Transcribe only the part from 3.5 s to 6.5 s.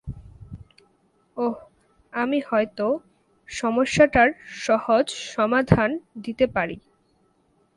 সমস্যাটার সহজ সমাধান দিতে